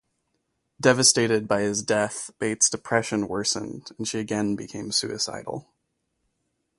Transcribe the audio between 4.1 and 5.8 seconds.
again became suicidal.